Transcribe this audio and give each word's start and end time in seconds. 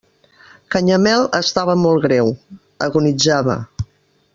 Canyamel 0.75 1.27
estava 1.41 1.77
molt 1.83 2.03
greu: 2.09 2.35
agonitzava. 2.91 3.61